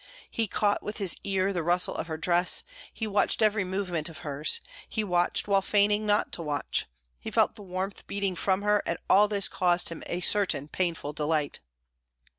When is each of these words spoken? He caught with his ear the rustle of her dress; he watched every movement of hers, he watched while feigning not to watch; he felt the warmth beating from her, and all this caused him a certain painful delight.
He 0.31 0.47
caught 0.47 0.81
with 0.81 0.97
his 0.97 1.15
ear 1.23 1.53
the 1.53 1.61
rustle 1.61 1.93
of 1.93 2.07
her 2.07 2.17
dress; 2.17 2.63
he 2.91 3.05
watched 3.05 3.39
every 3.39 3.63
movement 3.63 4.09
of 4.09 4.17
hers, 4.25 4.59
he 4.89 5.03
watched 5.03 5.47
while 5.47 5.61
feigning 5.61 6.07
not 6.07 6.31
to 6.31 6.41
watch; 6.41 6.87
he 7.19 7.29
felt 7.29 7.53
the 7.53 7.61
warmth 7.61 8.07
beating 8.07 8.35
from 8.35 8.63
her, 8.63 8.81
and 8.87 8.97
all 9.07 9.27
this 9.27 9.47
caused 9.47 9.89
him 9.89 10.01
a 10.07 10.19
certain 10.19 10.67
painful 10.67 11.13
delight. 11.13 11.59